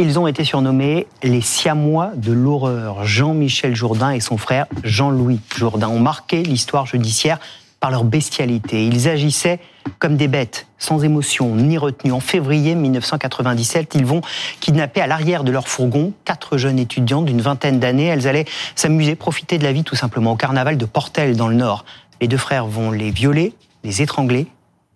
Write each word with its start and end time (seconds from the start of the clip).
Ils 0.00 0.16
ont 0.16 0.28
été 0.28 0.44
surnommés 0.44 1.08
les 1.24 1.40
Siamois 1.40 2.12
de 2.14 2.30
l'horreur. 2.30 3.04
Jean-Michel 3.04 3.74
Jourdain 3.74 4.12
et 4.12 4.20
son 4.20 4.36
frère 4.36 4.66
Jean-Louis 4.84 5.40
Jourdain 5.56 5.88
ont 5.88 5.98
marqué 5.98 6.44
l'histoire 6.44 6.86
judiciaire 6.86 7.40
par 7.80 7.90
leur 7.90 8.04
bestialité. 8.04 8.86
Ils 8.86 9.08
agissaient 9.08 9.58
comme 9.98 10.16
des 10.16 10.28
bêtes, 10.28 10.68
sans 10.78 11.02
émotion 11.02 11.52
ni 11.56 11.78
retenue. 11.78 12.12
En 12.12 12.20
février 12.20 12.76
1997, 12.76 13.96
ils 13.96 14.06
vont 14.06 14.20
kidnapper 14.60 15.00
à 15.00 15.08
l'arrière 15.08 15.42
de 15.42 15.50
leur 15.50 15.66
fourgon 15.66 16.12
quatre 16.24 16.58
jeunes 16.58 16.78
étudiantes 16.78 17.24
d'une 17.24 17.40
vingtaine 17.40 17.80
d'années. 17.80 18.06
Elles 18.06 18.28
allaient 18.28 18.46
s'amuser, 18.76 19.16
profiter 19.16 19.58
de 19.58 19.64
la 19.64 19.72
vie 19.72 19.82
tout 19.82 19.96
simplement 19.96 20.30
au 20.30 20.36
carnaval 20.36 20.78
de 20.78 20.84
Portel 20.84 21.36
dans 21.36 21.48
le 21.48 21.56
Nord. 21.56 21.84
Les 22.20 22.28
deux 22.28 22.36
frères 22.36 22.66
vont 22.66 22.92
les 22.92 23.10
violer, 23.10 23.52
les 23.82 24.00
étrangler, 24.00 24.46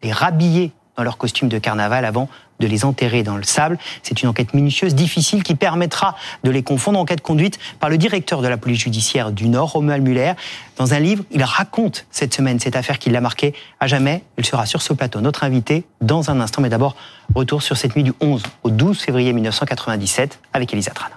les 0.05 0.12
rhabiller 0.12 0.70
dans 0.96 1.02
leur 1.02 1.16
costume 1.16 1.48
de 1.48 1.59
carnaval 1.59 2.05
avant 2.05 2.28
de 2.60 2.66
les 2.66 2.84
enterrer 2.84 3.23
dans 3.23 3.37
le 3.37 3.42
sable. 3.42 3.78
C'est 4.02 4.23
une 4.23 4.28
enquête 4.28 4.55
minutieuse, 4.55 4.95
difficile, 4.95 5.42
qui 5.42 5.55
permettra 5.55 6.16
de 6.45 6.50
les 6.50 6.62
confondre. 6.62 6.98
Enquête 6.98 7.20
conduite 7.20 7.59
par 7.80 7.91
le 7.91 7.98
directeur 7.98 8.41
de 8.41 8.48
la 8.48 8.56
police 8.56 8.80
judiciaire 8.80 9.33
du 9.33 9.48
Nord, 9.48 9.73
Romuald 9.73 10.02
Muller. 10.02 10.33
Dans 10.77 10.95
un 10.95 11.00
livre, 11.00 11.24
il 11.30 11.42
raconte 11.42 12.06
cette 12.10 12.33
semaine 12.34 12.60
cette 12.60 12.77
affaire 12.77 12.98
qui 12.98 13.10
l'a 13.10 13.20
marqué 13.20 13.55
à 13.80 13.86
jamais. 13.86 14.23
Il 14.38 14.47
sera 14.47 14.66
sur 14.66 14.80
ce 14.80 14.92
plateau, 14.92 15.20
notre 15.20 15.45
invité, 15.45 15.84
dans 16.00 16.30
un 16.30 16.41
instant. 16.41 16.62
Mais 16.62 16.69
d'abord, 16.69 16.95
retour 17.34 17.62
sur 17.62 17.77
cette 17.77 17.97
nuit 17.97 18.05
du 18.05 18.12
11 18.20 18.42
au 18.62 18.70
12 18.70 19.00
février 19.00 19.33
1997 19.33 20.38
avec 20.52 20.72
Elisa 20.72 20.92
Trana. 20.92 21.16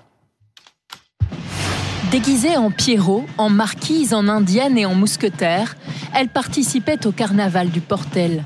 Déguisée 2.12 2.56
en 2.56 2.72
Pierrot, 2.72 3.26
en 3.38 3.50
marquise, 3.50 4.14
en 4.14 4.28
indienne 4.28 4.78
et 4.78 4.86
en 4.86 4.96
mousquetaire, 4.96 5.76
elle 6.16 6.30
participait 6.30 7.06
au 7.06 7.12
carnaval 7.12 7.70
du 7.70 7.82
Portel. 7.82 8.46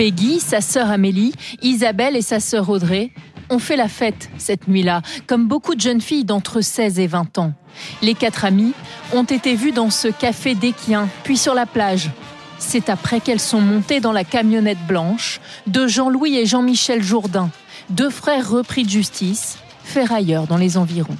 Peggy, 0.00 0.40
sa 0.40 0.62
sœur 0.62 0.90
Amélie, 0.90 1.34
Isabelle 1.60 2.16
et 2.16 2.22
sa 2.22 2.40
sœur 2.40 2.70
Audrey 2.70 3.10
ont 3.50 3.58
fait 3.58 3.76
la 3.76 3.86
fête 3.86 4.30
cette 4.38 4.66
nuit-là, 4.66 5.02
comme 5.26 5.46
beaucoup 5.46 5.74
de 5.74 5.80
jeunes 5.82 6.00
filles 6.00 6.24
d'entre 6.24 6.62
16 6.62 6.98
et 6.98 7.06
20 7.06 7.36
ans. 7.36 7.52
Les 8.00 8.14
quatre 8.14 8.46
amies 8.46 8.72
ont 9.12 9.24
été 9.24 9.54
vues 9.54 9.72
dans 9.72 9.90
ce 9.90 10.08
café 10.08 10.54
d'Équien, 10.54 11.06
puis 11.22 11.36
sur 11.36 11.52
la 11.52 11.66
plage. 11.66 12.08
C'est 12.56 12.88
après 12.88 13.20
qu'elles 13.20 13.40
sont 13.40 13.60
montées 13.60 14.00
dans 14.00 14.12
la 14.12 14.24
camionnette 14.24 14.86
blanche 14.88 15.38
de 15.66 15.86
Jean-Louis 15.86 16.34
et 16.34 16.46
Jean-Michel 16.46 17.02
Jourdain, 17.02 17.50
deux 17.90 18.08
frères 18.08 18.48
repris 18.48 18.84
de 18.84 18.88
justice, 18.88 19.58
ferrailleurs 19.84 20.46
dans 20.46 20.56
les 20.56 20.78
environs. 20.78 21.18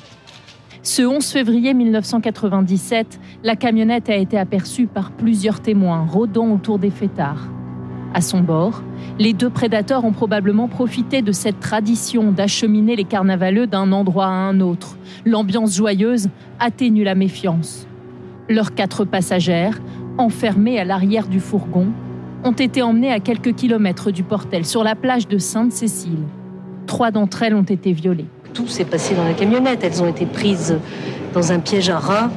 Ce 0.83 1.03
11 1.03 1.27
février 1.27 1.75
1997, 1.75 3.20
la 3.44 3.56
camionnette 3.56 4.09
a 4.09 4.17
été 4.17 4.39
aperçue 4.39 4.87
par 4.87 5.11
plusieurs 5.11 5.61
témoins 5.61 6.06
rôdant 6.06 6.50
autour 6.50 6.78
des 6.78 6.91
fêtards. 6.91 7.47
À 8.12 8.20
son 8.20 8.41
bord, 8.41 8.83
les 9.19 9.33
deux 9.33 9.50
prédateurs 9.50 10.05
ont 10.05 10.12
probablement 10.12 10.66
profité 10.66 11.22
de 11.22 11.30
cette 11.30 11.61
tradition 11.61 12.33
d'acheminer 12.33 12.97
les 12.97 13.05
carnavaleux 13.05 13.69
d'un 13.69 13.92
endroit 13.92 14.27
à 14.27 14.30
un 14.30 14.61
autre. 14.61 14.97
L'ambiance 15.25 15.77
joyeuse 15.77 16.28
atténue 16.58 17.05
la 17.05 17.14
méfiance. 17.14 17.86
Leurs 18.48 18.75
quatre 18.75 19.05
passagères, 19.05 19.81
enfermées 20.19 20.81
à 20.81 20.84
l'arrière 20.84 21.28
du 21.28 21.38
fourgon, 21.38 21.86
ont 22.42 22.53
été 22.53 22.83
emmenées 22.83 23.12
à 23.12 23.20
quelques 23.20 23.55
kilomètres 23.55 24.11
du 24.11 24.25
Portel, 24.25 24.64
sur 24.64 24.83
la 24.83 24.97
plage 24.97 25.28
de 25.28 25.38
Sainte-Cécile. 25.38 26.25
Trois 26.86 27.12
d'entre 27.12 27.44
elles 27.44 27.55
ont 27.55 27.62
été 27.62 27.92
violées. 27.92 28.27
Tout 28.55 28.66
s'est 28.66 28.84
passé 28.84 29.14
dans 29.14 29.25
la 29.25 29.34
camionnette. 29.34 29.84
Elles 29.84 30.03
ont 30.03 30.08
été 30.08 30.27
prises 30.27 30.77
dans 31.33 31.53
un 31.53 31.61
piège 31.61 31.91
à 31.91 31.98
rats. 31.98 32.31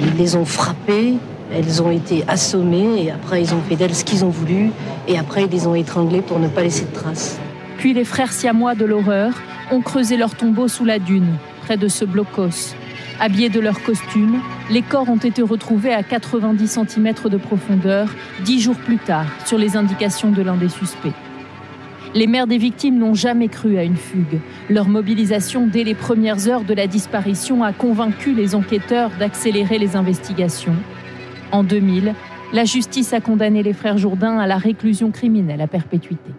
Ils 0.00 0.18
les 0.18 0.34
ont 0.34 0.44
frappées, 0.44 1.14
elles 1.52 1.82
ont 1.82 1.90
été 1.90 2.24
assommées 2.28 3.04
et 3.04 3.10
après 3.10 3.42
ils 3.42 3.54
ont 3.54 3.60
fait 3.60 3.76
d'elles 3.76 3.94
ce 3.94 4.04
qu'ils 4.04 4.24
ont 4.24 4.30
voulu 4.30 4.70
et 5.08 5.18
après 5.18 5.44
ils 5.44 5.50
les 5.50 5.66
ont 5.66 5.74
étranglées 5.74 6.22
pour 6.22 6.38
ne 6.38 6.48
pas 6.48 6.62
laisser 6.62 6.84
de 6.84 6.92
traces. 6.92 7.38
Puis 7.78 7.92
les 7.92 8.04
frères 8.04 8.32
siamois 8.32 8.74
de 8.74 8.84
l'horreur 8.84 9.34
ont 9.70 9.80
creusé 9.80 10.16
leur 10.16 10.34
tombeau 10.34 10.68
sous 10.68 10.84
la 10.84 10.98
dune, 10.98 11.36
près 11.62 11.76
de 11.76 11.88
ce 11.88 12.04
blocos. 12.04 12.74
Habillés 13.18 13.48
de 13.48 13.60
leurs 13.60 13.82
costumes, 13.82 14.40
les 14.70 14.82
corps 14.82 15.08
ont 15.08 15.16
été 15.16 15.40
retrouvés 15.40 15.92
à 15.92 16.02
90 16.02 16.68
cm 16.68 17.14
de 17.30 17.36
profondeur 17.36 18.08
dix 18.44 18.60
jours 18.60 18.76
plus 18.76 18.98
tard, 18.98 19.26
sur 19.46 19.56
les 19.56 19.76
indications 19.76 20.30
de 20.30 20.42
l'un 20.42 20.56
des 20.56 20.68
suspects. 20.68 21.14
Les 22.14 22.26
mères 22.26 22.46
des 22.46 22.58
victimes 22.58 22.98
n'ont 22.98 23.14
jamais 23.14 23.48
cru 23.48 23.78
à 23.78 23.84
une 23.84 23.96
fugue. 23.96 24.40
Leur 24.68 24.88
mobilisation 24.88 25.66
dès 25.66 25.84
les 25.84 25.94
premières 25.94 26.48
heures 26.48 26.64
de 26.64 26.74
la 26.74 26.86
disparition 26.86 27.62
a 27.62 27.72
convaincu 27.72 28.34
les 28.34 28.54
enquêteurs 28.54 29.10
d'accélérer 29.18 29.78
les 29.78 29.96
investigations. 29.96 30.76
En 31.52 31.62
2000, 31.62 32.14
la 32.52 32.64
justice 32.64 33.12
a 33.12 33.20
condamné 33.20 33.62
les 33.62 33.72
frères 33.72 33.98
Jourdain 33.98 34.38
à 34.38 34.46
la 34.46 34.56
réclusion 34.56 35.10
criminelle 35.10 35.60
à 35.60 35.66
perpétuité. 35.66 36.32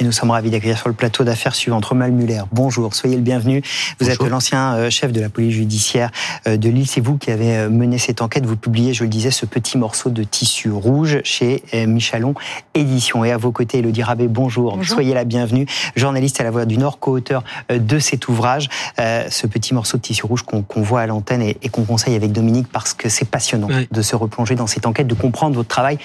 Et 0.00 0.04
nous 0.04 0.12
sommes 0.12 0.30
ravis 0.30 0.50
d'accueillir 0.50 0.76
sur 0.76 0.88
le 0.88 0.94
plateau 0.94 1.22
d'affaires 1.22 1.54
suivante 1.54 1.84
Romal 1.84 2.10
Muller. 2.10 2.42
Bonjour, 2.50 2.94
soyez 2.94 3.14
le 3.14 3.22
bienvenu. 3.22 3.62
Vous 4.00 4.10
êtes 4.10 4.20
l'ancien 4.20 4.74
euh, 4.74 4.90
chef 4.90 5.12
de 5.12 5.20
la 5.20 5.28
police 5.28 5.54
judiciaire 5.54 6.10
euh, 6.48 6.56
de 6.56 6.68
Lille. 6.68 6.88
C'est 6.88 7.00
vous 7.00 7.16
qui 7.16 7.30
avez 7.30 7.56
euh, 7.56 7.70
mené 7.70 7.98
cette 7.98 8.20
enquête. 8.20 8.44
Vous 8.44 8.56
publiez, 8.56 8.92
je 8.92 9.04
le 9.04 9.08
disais, 9.08 9.30
ce 9.30 9.46
petit 9.46 9.78
morceau 9.78 10.10
de 10.10 10.24
tissu 10.24 10.70
rouge 10.70 11.20
chez 11.22 11.62
Michalon 11.86 12.34
Édition. 12.74 13.24
Et 13.24 13.30
à 13.30 13.36
vos 13.36 13.52
côtés, 13.52 13.78
Elodie 13.78 14.02
Rabé, 14.02 14.26
bonjour. 14.26 14.78
Soyez 14.82 15.14
la 15.14 15.24
bienvenue. 15.24 15.66
Journaliste 15.94 16.40
à 16.40 16.44
la 16.44 16.50
Voix 16.50 16.64
du 16.64 16.78
Nord, 16.78 16.98
co-auteur 16.98 17.44
de 17.70 17.98
cet 17.98 18.28
ouvrage. 18.28 18.68
Ce 18.98 19.46
petit 19.46 19.74
morceau 19.74 19.96
de 19.96 20.02
tissu 20.02 20.26
rouge 20.26 20.42
qu'on 20.42 20.82
voit 20.82 21.02
à 21.02 21.06
l'antenne 21.06 21.42
et, 21.42 21.68
qu'on 21.70 21.84
conseille 21.84 22.14
avec 22.14 22.32
Dominique 22.32 22.68
parce 22.68 22.94
que 22.94 23.08
c'est 23.08 23.28
passionnant 23.28 23.68
de 23.90 24.02
se 24.02 24.16
replonger 24.16 24.54
dans 24.54 24.66
cette 24.66 24.86
enquête, 24.86 25.06
de 25.06 25.14
comprendre 25.14 25.54
votre 25.54 25.68
travail 25.68 25.98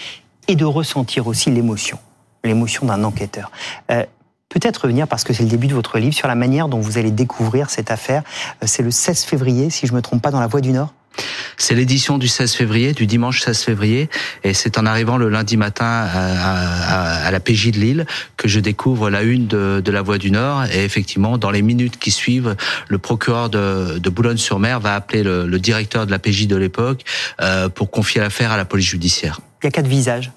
et 0.47 0.55
de 0.55 0.65
ressentir 0.65 1.27
aussi 1.27 1.51
l'émotion 1.51 1.99
l'émotion 2.43 2.85
d'un 2.85 3.03
enquêteur. 3.03 3.51
Euh, 3.91 4.03
peut-être 4.49 4.77
revenir, 4.83 5.07
parce 5.07 5.23
que 5.23 5.33
c'est 5.33 5.43
le 5.43 5.49
début 5.49 5.67
de 5.67 5.75
votre 5.75 5.99
livre, 5.99 6.13
sur 6.13 6.27
la 6.27 6.35
manière 6.35 6.67
dont 6.67 6.79
vous 6.79 6.97
allez 6.97 7.11
découvrir 7.11 7.69
cette 7.69 7.91
affaire. 7.91 8.23
Euh, 8.63 8.67
c'est 8.67 8.83
le 8.83 8.91
16 8.91 9.23
février, 9.23 9.69
si 9.69 9.87
je 9.87 9.91
ne 9.91 9.97
me 9.97 10.01
trompe 10.01 10.21
pas, 10.21 10.31
dans 10.31 10.39
la 10.39 10.47
Voie 10.47 10.61
du 10.61 10.71
Nord 10.71 10.93
c'est 11.57 11.75
l'édition 11.75 12.17
du 12.17 12.27
16 12.27 12.53
février, 12.53 12.93
du 12.93 13.05
dimanche 13.05 13.41
16 13.41 13.63
février, 13.63 14.09
et 14.43 14.53
c'est 14.53 14.77
en 14.77 14.85
arrivant 14.85 15.17
le 15.17 15.29
lundi 15.29 15.57
matin 15.57 15.85
à, 15.85 17.29
la 17.29 17.39
PJ 17.39 17.71
de 17.71 17.79
Lille 17.79 18.05
que 18.37 18.47
je 18.47 18.59
découvre 18.59 19.09
la 19.09 19.23
une 19.23 19.47
de, 19.47 19.91
la 19.91 20.01
Voix 20.01 20.17
du 20.17 20.31
Nord. 20.31 20.65
Et 20.73 20.83
effectivement, 20.83 21.37
dans 21.37 21.51
les 21.51 21.61
minutes 21.61 21.99
qui 21.99 22.11
suivent, 22.11 22.55
le 22.87 22.97
procureur 22.97 23.49
de, 23.49 24.09
Boulogne-sur-Mer 24.09 24.79
va 24.79 24.95
appeler 24.95 25.23
le, 25.23 25.59
directeur 25.59 26.05
de 26.05 26.11
la 26.11 26.19
PJ 26.19 26.47
de 26.47 26.55
l'époque 26.55 27.03
euh, 27.41 27.67
pour 27.67 27.91
confier 27.91 28.21
l'affaire 28.21 28.51
à 28.51 28.57
la 28.57 28.65
police 28.65 28.87
judiciaire. 28.87 29.41
Il 29.61 29.65
y 29.65 29.67
a 29.67 29.71
quatre 29.71 29.87
visages 29.87 30.31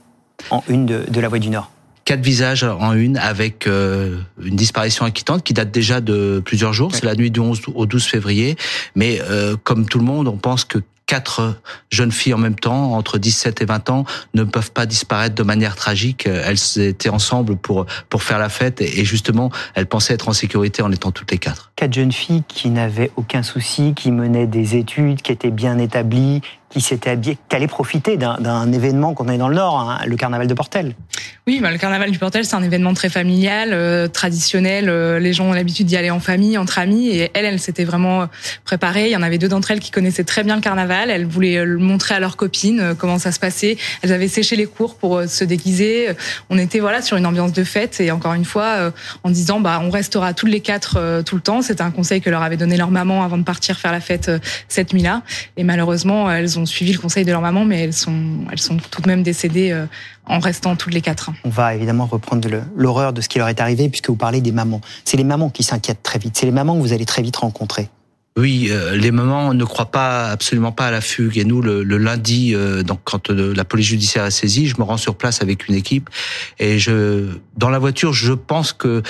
en 0.51 0.65
une 0.69 0.87
de 0.87 1.21
la 1.21 1.29
Voix 1.29 1.39
du 1.39 1.51
Nord 1.51 1.71
quatre 2.05 2.23
visages 2.23 2.65
en 2.65 2.93
une 2.93 3.17
avec 3.17 3.67
euh, 3.67 4.19
une 4.43 4.57
disparition 4.57 5.05
inquiétante 5.05 5.43
qui 5.43 5.55
date 5.55 5.71
déjà 5.71 6.01
de 6.01 6.43
plusieurs 6.45 6.73
jours. 6.73 6.95
C'est 6.95 7.05
la 7.05 7.15
nuit 7.15 7.31
du 7.31 7.41
11 7.41 7.61
au 7.75 7.87
12 7.87 8.05
février. 8.05 8.57
Mais 8.95 9.21
euh, 9.23 9.57
comme 9.63 9.87
tout 9.87 9.99
le 9.99 10.05
monde, 10.05 10.29
on 10.29 10.37
pense 10.37 10.65
que 10.65 10.79
quatre 11.07 11.61
jeunes 11.91 12.13
filles 12.13 12.33
en 12.33 12.39
même 12.39 12.55
temps, 12.55 12.95
entre 12.95 13.19
17 13.19 13.61
et 13.61 13.65
20 13.67 13.91
ans, 13.91 14.05
ne 14.35 14.45
peuvent 14.45 14.73
pas 14.73 14.87
disparaître 14.87 15.35
de 15.35 15.43
manière 15.43 15.77
tragique. 15.77 16.27
Elles 16.27 16.81
étaient 16.81 17.11
ensemble 17.11 17.57
pour 17.57 17.87
pour 18.09 18.23
faire 18.23 18.39
la 18.39 18.49
fête 18.49 18.81
et 18.81 19.05
justement, 19.05 19.51
elles 19.75 19.87
pensaient 19.87 20.15
être 20.15 20.29
en 20.29 20.33
sécurité 20.33 20.81
en 20.81 20.91
étant 20.91 21.11
toutes 21.11 21.31
les 21.31 21.39
quatre. 21.39 21.73
Quatre 21.77 21.93
jeunes 21.93 22.13
filles 22.13 22.45
qui 22.49 22.71
n'avaient 22.71 23.11
aucun 23.17 23.43
souci, 23.43 23.93
qui 23.95 24.11
menaient 24.11 24.47
des 24.47 24.77
études, 24.77 25.21
qui 25.21 25.33
étaient 25.33 25.51
bien 25.51 25.79
établies, 25.79 26.41
qui 26.71 26.81
s'était 26.81 27.11
habillé, 27.11 27.37
qui 27.49 27.57
allait 27.57 27.67
profiter 27.67 28.17
d'un 28.17 28.73
événement 28.73 29.13
qu'on 29.13 29.29
est 29.29 29.39
dans 29.39 29.49
le 29.49 29.57
Nord, 29.57 29.79
hein, 29.81 30.01
le 30.07 30.17
carnaval 30.17 30.47
de 30.47 30.55
Portel. 30.55 30.95
Oui, 31.49 31.59
bah, 31.61 31.73
le 31.73 31.79
carnaval 31.79 32.13
du 32.13 32.21
Portel, 32.21 32.45
c'est 32.45 32.55
un 32.55 32.63
événement 32.63 32.95
très 32.95 33.09
familial, 33.09 33.71
euh, 33.73 34.07
traditionnel. 34.07 34.89
Euh, 34.89 35.19
les 35.19 35.33
gens 35.33 35.47
ont 35.47 35.53
l'habitude 35.53 35.89
d'y 35.89 35.97
aller 35.97 36.11
en 36.11 36.21
famille, 36.21 36.57
entre 36.57 36.79
amis. 36.79 37.09
Et 37.09 37.33
elle, 37.35 37.45
elle 37.45 37.59
s'était 37.59 37.83
vraiment 37.83 38.29
préparée. 38.65 39.07
Il 39.07 39.11
y 39.11 39.17
en 39.17 39.23
avait 39.23 39.39
deux 39.39 39.49
d'entre 39.49 39.73
elles 39.73 39.81
qui 39.81 39.91
connaissaient 39.91 40.23
très 40.23 40.45
bien 40.45 40.55
le 40.55 40.63
carnaval. 40.63 41.11
Elles 41.11 41.27
voulaient 41.27 41.65
le 41.65 41.79
montrer 41.79 42.15
à 42.15 42.21
leurs 42.21 42.37
copines 42.37 42.79
euh, 42.79 42.95
comment 42.95 43.19
ça 43.19 43.33
se 43.33 43.41
passait. 43.41 43.77
Elles 44.03 44.13
avaient 44.13 44.29
séché 44.29 44.55
les 44.55 44.67
cours 44.67 44.95
pour 44.95 45.21
se 45.27 45.43
déguiser. 45.43 46.11
On 46.49 46.59
était 46.59 46.79
voilà 46.79 47.03
sur 47.03 47.17
une 47.17 47.27
ambiance 47.27 47.53
de 47.53 47.65
fête. 47.65 48.01
Et 48.01 48.13
encore 48.13 48.35
une 48.35 48.45
fois, 48.45 48.93
en 49.25 49.31
disant, 49.31 49.59
bah, 49.59 49.81
on 49.83 49.91
restera 49.91 50.35
toutes 50.35 50.51
les 50.51 50.61
quatre 50.61 51.23
tout 51.27 51.35
le 51.35 51.43
temps. 51.43 51.61
C'était 51.61 51.83
un 51.83 51.91
conseil 51.91 52.21
que 52.21 52.31
leur 52.31 52.43
avait 52.43 52.57
donné 52.57 52.77
leur 52.77 52.93
maman 52.93 53.25
avant 53.25 53.37
de 53.39 53.43
partir 53.43 53.81
faire 53.81 53.91
la 53.91 54.01
fête 54.01 54.31
cette 54.69 54.93
nuit-là. 54.93 55.23
Et 55.57 55.65
malheureusement, 55.65 56.31
elles 56.31 56.61
ont 56.61 56.67
suivi 56.67 56.93
le 56.93 57.01
conseil 57.01 57.25
de 57.25 57.33
leur 57.33 57.41
maman, 57.41 57.65
mais 57.65 57.81
elles 57.81 57.93
sont, 57.93 58.47
elles 58.51 58.61
sont 58.61 58.77
tout 58.77 59.03
de 59.03 59.09
même 59.09 59.25
décédées 59.25 59.73
euh, 59.73 59.87
en 60.27 60.39
restant 60.39 60.77
toutes 60.77 60.95
les 60.95 61.01
quatre. 61.01 61.31
On 61.45 61.51
va 61.51 61.75
évidemment 61.75 62.07
reprendre 62.07 62.49
l'horreur 62.75 63.13
de 63.13 63.21
ce 63.21 63.29
qui 63.29 63.39
leur 63.39 63.49
est 63.49 63.61
arrivé, 63.61 63.89
puisque 63.89 64.09
vous 64.09 64.17
parlez 64.17 64.41
des 64.41 64.53
mamans. 64.53 64.81
C'est 65.05 65.17
les 65.17 65.25
mamans 65.25 65.51
qui 65.51 65.63
s'inquiètent 65.63 66.03
très 66.03 66.19
vite. 66.19 66.37
C'est 66.37 66.47
les 66.47 66.53
mamans 66.53 66.77
que 66.77 66.81
vous 66.81 66.93
allez 66.93 67.07
très 67.07 67.23
vite 67.23 67.37
rencontrer. 67.37 67.89
Oui, 68.39 68.69
euh, 68.71 68.97
les 68.97 69.11
mamans 69.11 69.53
ne 69.53 69.65
croient 69.65 69.91
pas 69.91 70.29
absolument 70.29 70.73
pas 70.73 70.87
à 70.87 70.91
la 70.91 71.03
fugue. 71.03 71.37
Et 71.37 71.45
nous, 71.45 71.61
le, 71.61 71.83
lundi, 71.83 72.55
euh, 72.55 72.83
donc 72.83 73.01
quand 73.05 73.29
euh, 73.29 73.53
la 73.55 73.67
police 73.67 73.89
judiciaire 73.89 74.25
est 74.25 74.31
saisie, 74.31 74.69
je 74.69 74.77
me 74.79 74.85
rends 74.85 74.97
sur 74.97 75.17
place 75.17 75.43
avec 75.43 75.69
une 75.69 75.75
équipe 75.75 76.09
et 76.59 76.79
je, 76.79 77.27
dans 77.59 77.69
la 77.69 77.79
voiture, 77.79 78.15
je 78.15 78.33
pense 78.33 78.73
que 78.73 79.03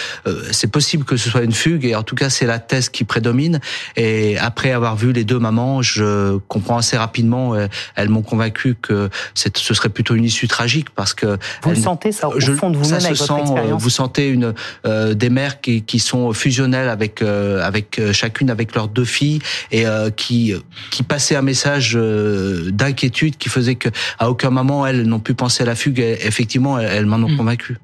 c'est 0.51 0.71
possible 0.71 1.05
que 1.05 1.17
ce 1.17 1.31
soit 1.31 1.43
une 1.43 1.53
fugue. 1.53 1.85
Et 1.85 1.95
en 1.95 2.03
tout 2.03 2.17
cas, 2.17 2.31
c'est 2.31 2.47
la 2.47 2.59
thèse 2.59 2.89
qui 2.89 3.05
prédomine. 3.05 3.61
Et 3.97 4.39
après 4.39 4.73
avoir 4.73 4.97
vu 4.97 5.13
les 5.13 5.25
deux 5.25 5.39
mamans, 5.39 5.83
je 5.83 6.39
comprends 6.49 6.79
assez 6.79 6.97
rapidement. 6.97 7.55
elles 7.95 8.09
m'ont 8.09 8.23
convaincu 8.23 8.75
que 8.81 9.09
ce 9.35 9.75
serait 9.75 9.89
plutôt 9.89 10.17
une 10.17 10.25
issue 10.25 10.49
tragique 10.49 10.91
parce 10.91 11.15
que 11.15 11.39
vous 11.63 11.71
le 11.71 11.77
sentez 11.77 12.11
ça 12.11 12.29
au 12.29 12.41
fond 12.41 12.71
de 12.71 12.77
vous-même 12.77 13.05
avec 13.05 13.17
votre 13.17 13.39
expérience. 13.39 13.83
Vous 13.83 13.91
sentez 13.91 14.29
une 14.29 14.55
des 14.85 15.31
mères 15.31 15.61
qui, 15.61 15.83
qui 15.83 16.01
sont 16.01 16.33
fusionnelles 16.33 16.89
avec 16.89 17.23
avec 17.23 18.01
chacune 18.13 18.51
avec 18.51 18.75
leurs 18.75 18.89
deux 18.89 19.05
filles 19.13 19.41
et 19.71 19.87
euh, 19.87 20.11
qui 20.11 20.55
qui 20.91 21.03
passait 21.03 21.37
un 21.37 21.43
message 21.43 21.93
euh, 21.95 22.71
d'inquiétude 22.71 23.37
qui 23.37 23.49
faisait 23.49 23.77
que 23.77 23.89
à 24.19 24.31
aucun 24.31 24.51
moment 24.51 24.87
elles 24.87 25.03
n'ont 25.03 25.21
pu 25.21 25.35
penser 25.35 25.63
à 25.63 25.67
la 25.67 25.75
fugue. 25.75 26.01
effectivement, 26.01 26.79
elles, 26.79 27.07
m'en 27.07 27.17
ont 27.17 27.29
hmm. 27.29 27.37
convaincu. 27.37 27.77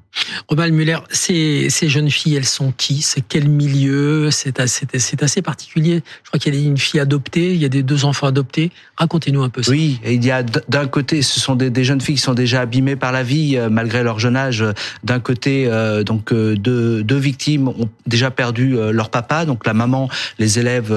Robal 0.47 0.71
Muller, 0.71 0.97
ces, 1.11 1.69
ces 1.69 1.89
jeunes 1.89 2.09
filles, 2.09 2.35
elles 2.35 2.45
sont 2.45 2.73
qui? 2.75 3.01
C'est 3.01 3.21
quel 3.21 3.47
milieu? 3.47 4.31
C'est 4.31 4.59
assez, 4.59 4.87
assez 5.21 5.41
particulier. 5.41 6.01
Je 6.23 6.29
crois 6.29 6.39
qu'il 6.39 6.55
y 6.55 6.57
a 6.57 6.67
une 6.67 6.77
fille 6.77 6.99
adoptée, 6.99 7.53
il 7.53 7.61
y 7.61 7.65
a 7.65 7.69
des 7.69 7.83
deux 7.83 8.05
enfants 8.05 8.27
adoptés. 8.27 8.71
Racontez-nous 8.97 9.43
un 9.43 9.49
peu 9.49 9.63
ça. 9.63 9.71
Oui, 9.71 9.99
il 10.05 10.25
y 10.25 10.31
a 10.31 10.43
d'un 10.43 10.87
côté, 10.87 11.21
ce 11.21 11.39
sont 11.39 11.55
des, 11.55 11.83
jeunes 11.83 12.01
filles 12.01 12.15
qui 12.15 12.21
sont 12.21 12.33
déjà 12.33 12.61
abîmées 12.61 12.95
par 12.95 13.11
la 13.11 13.23
vie 13.23 13.57
euh, 13.57 13.69
malgré 13.69 14.03
leur 14.03 14.19
jeune 14.19 14.35
âge. 14.35 14.65
D'un 15.03 15.19
côté, 15.19 15.67
euh, 15.67 16.03
donc 16.03 16.33
euh, 16.33 16.55
deux, 16.55 17.03
victimes 17.19 17.67
ont 17.67 17.89
déjà 18.07 18.31
perdu 18.31 18.77
leur 18.91 19.09
papa, 19.09 19.45
donc 19.45 19.65
la 19.65 19.73
maman 19.73 20.09
les 20.37 20.57
élève 20.57 20.93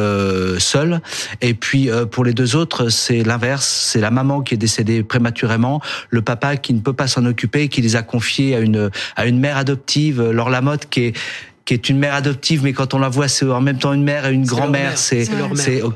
seuls. 0.58 1.00
Et 1.40 1.54
puis 1.54 1.90
pour 2.10 2.24
les 2.24 2.32
deux 2.32 2.54
autres, 2.54 2.90
c'est 2.90 3.22
l'inverse. 3.24 3.66
C'est 3.92 4.00
la 4.00 4.10
maman 4.10 4.42
qui 4.42 4.54
est 4.54 4.58
décédée 4.58 5.02
prématurément, 5.02 5.80
le 6.10 6.22
papa 6.22 6.56
qui 6.56 6.74
ne 6.74 6.80
peut 6.80 6.92
pas 6.92 7.08
s'en 7.08 7.24
occuper, 7.26 7.68
qui 7.68 7.82
les 7.82 7.96
a 7.96 8.02
confiés 8.02 8.54
à 8.54 8.60
une 8.60 8.90
à 9.16 9.26
une 9.26 9.38
mère 9.38 9.56
adoptive, 9.56 10.20
euh, 10.20 10.32
Laure 10.32 10.50
Lamotte, 10.50 10.88
qui 10.88 11.06
est 11.06 11.16
qui 11.64 11.74
est 11.74 11.88
une 11.88 11.98
mère 11.98 12.14
adoptive, 12.14 12.64
mais 12.64 12.72
quand 12.72 12.92
on 12.92 12.98
la 12.98 13.08
voit, 13.08 13.28
c'est 13.28 13.44
en 13.44 13.60
même 13.60 13.78
temps 13.78 13.92
une 13.92 14.02
mère 14.02 14.26
et 14.26 14.32
une 14.32 14.44
grand-mère. 14.44 14.98
C'est 14.98 15.28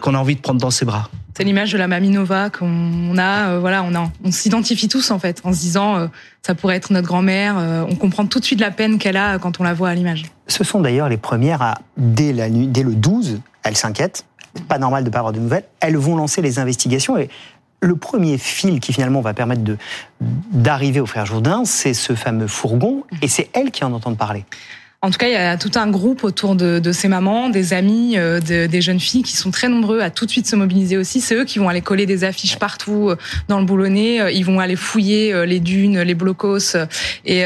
qu'on 0.01 0.15
a 0.15 0.19
envie 0.19 0.37
de 0.37 0.41
prendre 0.41 0.61
dans 0.61 0.71
ses 0.71 0.85
bras. 0.85 1.11
C'est 1.37 1.43
l'image 1.43 1.73
de 1.73 1.77
la 1.77 1.89
mamie 1.89 2.11
Nova 2.11 2.51
qu'on 2.51 3.19
a. 3.19 3.49
Euh, 3.49 3.59
voilà, 3.59 3.83
on 3.83 3.93
a, 3.97 4.09
on 4.23 4.31
s'identifie 4.31 4.87
tous 4.87 5.11
en 5.11 5.19
fait, 5.19 5.41
en 5.43 5.53
se 5.53 5.59
disant 5.59 5.97
euh, 5.97 6.07
ça 6.47 6.55
pourrait 6.55 6.77
être 6.77 6.93
notre 6.93 7.09
grand-mère. 7.09 7.57
on 7.91 7.97
comprend 7.97 8.27
tout 8.27 8.39
de 8.39 8.45
suite 8.45 8.61
la 8.61 8.71
peine 8.71 8.99
qu'elle 8.99 9.17
a 9.17 9.41
quand 9.41 9.59
on 9.59 9.65
la 9.65 9.75
voit 9.75 9.89
à 9.89 9.95
l'image. 9.95 10.23
Ce 10.47 10.63
sont 10.63 10.81
d'ailleurs 10.81 11.09
les 11.09 11.17
premières 11.17 11.63
à 11.63 11.79
dès 11.97 12.33
la 12.33 12.49
nuit, 12.49 12.69
dès 12.69 12.85
le 12.85 12.95
12, 12.95 13.41
elles 13.65 13.77
s'inquiètent. 13.77 14.25
Pas 14.69 14.79
normal 14.79 15.03
de 15.05 15.11
pas 15.11 15.19
avoir 15.19 15.33
de 15.33 15.41
nouvelles. 15.41 15.65
Elles 15.81 15.97
vont 15.97 16.17
lancer 16.17 16.43
les 16.43 16.61
investigations 16.61 17.19
et 17.19 17.29
le 17.81 17.97
premier 17.97 18.39
fil 18.39 18.81
qui 18.81 18.93
finalement 18.93 19.21
va 19.21 19.35
permettre 19.35 19.63
de, 19.63 19.77
d'arriver 20.21 21.01
au 21.01 21.07
frère 21.07 21.27
Jourdain, 21.27 21.65
c'est 21.65 21.95
ce 21.95 22.15
fameux 22.15 22.47
fourgon, 22.47 23.05
et 23.23 23.29
c'est 23.29 23.51
elle 23.53 23.71
qui 23.71 23.85
en 23.85 23.93
entend 23.93 24.15
parler. 24.15 24.45
En 25.03 25.11
tout 25.11 25.19
cas, 25.19 25.29
il 25.29 25.33
y 25.33 25.37
a 25.37 25.59
tout 25.59 25.71
un 25.77 25.89
groupe 25.89 26.25
autour 26.25 26.57
de, 26.57 26.79
de 26.79 26.93
ces 26.93 27.07
mamans, 27.07 27.51
des 27.51 27.75
amis, 27.75 28.15
euh, 28.17 28.41
des 28.41 28.81
jeunes 28.81 28.99
filles 28.99 29.23
qui 29.23 29.37
sont 29.37 29.51
très 29.51 29.69
nombreux 29.69 30.01
à 30.01 30.09
tout 30.09 30.25
de 30.25 30.31
suite 30.31 30.47
se 30.47 30.57
mobiliser 30.57 30.97
aussi. 30.97 31.21
C'est 31.21 31.35
eux 31.35 31.45
qui 31.45 31.59
vont 31.59 31.69
aller 31.69 31.83
coller 31.83 32.07
des 32.07 32.25
affiches 32.25 32.59
partout 32.59 33.11
euh, 33.11 33.17
dans 33.49 33.61
le 33.61 33.67
boulonnais. 33.67 34.21
Euh, 34.21 34.31
ils 34.31 34.45
vont 34.45 34.59
aller 34.59 34.75
fouiller 34.75 35.47
les 35.47 35.61
dunes, 35.61 36.01
les 36.01 36.15
blocos. 36.15 36.77
Et, 37.27 37.45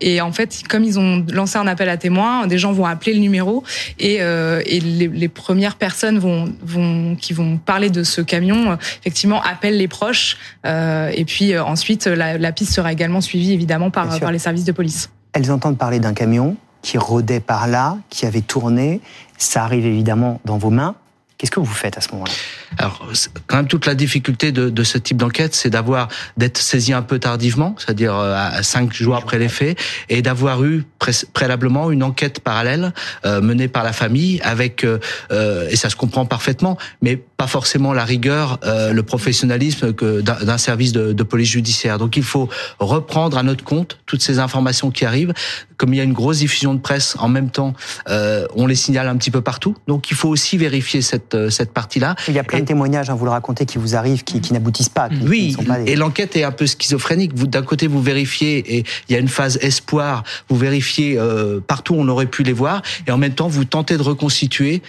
et 0.00 0.20
en 0.20 0.32
fait, 0.32 0.62
comme 0.68 0.84
ils 0.84 0.98
ont 0.98 1.24
lancé 1.32 1.58
un 1.58 1.66
appel 1.66 1.88
à 1.88 1.96
témoins, 1.96 2.46
des 2.46 2.58
gens 2.58 2.72
vont 2.72 2.86
appeler 2.86 3.12
le 3.12 3.20
numéro 3.20 3.62
et, 3.98 4.16
et 4.16 4.80
les, 4.80 5.08
les, 5.08 5.28
premières 5.28 5.76
personnes 5.76 6.18
vont, 6.18 6.52
vont, 6.62 7.16
qui 7.16 7.32
vont 7.32 7.58
parler 7.58 7.90
de 7.90 8.02
ce 8.02 8.20
camion, 8.20 8.78
effectivement, 9.00 9.42
appellent 9.42 9.78
les 9.78 9.88
proches. 9.88 10.36
et 10.64 11.24
puis 11.26 11.58
ensuite, 11.58 12.06
la, 12.06 12.38
la, 12.38 12.52
piste 12.52 12.72
sera 12.72 12.92
également 12.92 13.20
suivie 13.20 13.52
évidemment 13.52 13.90
par, 13.90 14.18
par 14.18 14.32
les 14.32 14.38
services 14.38 14.64
de 14.64 14.72
police. 14.72 15.10
Elles 15.32 15.50
entendent 15.52 15.78
parler 15.78 16.00
d'un 16.00 16.14
camion 16.14 16.56
qui 16.82 16.98
rôdait 16.98 17.40
par 17.40 17.66
là, 17.66 17.96
qui 18.08 18.26
avait 18.26 18.40
tourné. 18.40 19.00
Ça 19.38 19.64
arrive 19.64 19.86
évidemment 19.86 20.40
dans 20.44 20.58
vos 20.58 20.70
mains. 20.70 20.94
Qu'est-ce 21.40 21.52
que 21.52 21.60
vous 21.60 21.64
faites 21.64 21.96
à 21.96 22.02
ce 22.02 22.12
moment-là? 22.12 22.32
Alors, 22.76 23.08
quand 23.46 23.56
même, 23.56 23.66
toute 23.66 23.86
la 23.86 23.94
difficulté 23.94 24.52
de, 24.52 24.68
de 24.68 24.84
ce 24.84 24.98
type 24.98 25.16
d'enquête, 25.16 25.54
c'est 25.54 25.70
d'avoir 25.70 26.08
d'être 26.36 26.58
saisi 26.58 26.92
un 26.92 27.00
peu 27.00 27.18
tardivement, 27.18 27.74
c'est-à-dire 27.78 28.14
euh, 28.14 28.34
à 28.36 28.62
cinq 28.62 28.92
jours 28.92 29.16
après 29.16 29.38
les 29.38 29.48
faits, 29.48 29.78
et 30.10 30.20
d'avoir 30.20 30.62
eu 30.64 30.84
préalablement 31.32 31.90
une 31.90 32.02
enquête 32.02 32.40
parallèle 32.40 32.92
euh, 33.24 33.40
menée 33.40 33.68
par 33.68 33.84
la 33.84 33.94
famille, 33.94 34.38
avec 34.42 34.84
euh, 34.84 34.98
euh, 35.32 35.66
et 35.70 35.76
ça 35.76 35.88
se 35.88 35.96
comprend 35.96 36.26
parfaitement, 36.26 36.76
mais 37.00 37.22
pas 37.40 37.46
forcément 37.46 37.94
la 37.94 38.04
rigueur, 38.04 38.58
euh, 38.64 38.92
le 38.92 39.02
professionnalisme 39.02 39.94
d'un 39.94 40.58
service 40.58 40.92
de, 40.92 41.14
de, 41.14 41.22
police 41.22 41.48
judiciaire. 41.48 41.96
Donc, 41.96 42.18
il 42.18 42.22
faut 42.22 42.50
reprendre 42.78 43.38
à 43.38 43.42
notre 43.42 43.64
compte 43.64 43.98
toutes 44.04 44.20
ces 44.20 44.38
informations 44.38 44.90
qui 44.90 45.06
arrivent. 45.06 45.32
Comme 45.78 45.94
il 45.94 45.96
y 45.96 46.00
a 46.00 46.04
une 46.04 46.12
grosse 46.12 46.40
diffusion 46.40 46.74
de 46.74 46.80
presse 46.80 47.16
en 47.18 47.28
même 47.28 47.48
temps, 47.48 47.72
on 48.06 48.66
les 48.66 48.74
signale 48.74 49.08
un 49.08 49.16
petit 49.16 49.30
peu 49.30 49.40
partout. 49.40 49.74
Donc, 49.88 50.10
il 50.10 50.16
faut 50.16 50.28
aussi 50.28 50.58
vérifier 50.58 51.00
cette 51.00 51.30
euh, 51.34 51.50
cette, 51.50 51.72
partie-là. 51.72 52.14
Il 52.28 52.34
y 52.34 52.38
a 52.38 52.44
plein 52.44 52.60
de 52.60 52.64
témoignages, 52.64 53.10
hein, 53.10 53.14
vous 53.14 53.24
le 53.24 53.30
racontez, 53.30 53.66
qui 53.66 53.78
vous 53.78 53.96
arrivent, 53.96 54.24
qui, 54.24 54.52
n'aboutissent 54.52 54.88
pas. 54.88 55.08
oui, 55.26 55.56
et 55.86 55.96
l'enquête 55.96 56.36
est 56.36 56.44
un 56.44 56.52
peu 56.52 56.66
schizophrénique. 56.66 57.32
Vous, 57.34 57.46
d'un 57.46 57.62
côté, 57.62 57.86
vous 57.86 58.02
vérifiez, 58.02 58.76
et 58.76 58.84
il 59.08 59.12
y 59.12 59.16
a 59.16 59.18
une 59.18 59.28
phase 59.28 59.58
espoir, 59.60 60.24
vous 60.48 60.56
vérifiez 60.56 61.18
euh, 61.18 61.60
partout 61.60 61.94
où 61.94 62.00
on 62.00 62.08
aurait 62.08 62.26
pu 62.26 62.42
les 62.42 62.52
voir, 62.52 62.82
et 63.06 63.10
en 63.10 63.18
même 63.18 63.34
temps, 63.34 63.48
vous 63.48 63.64
tentez 63.64 63.96
de 63.96 64.02
reconstituer 64.02 64.82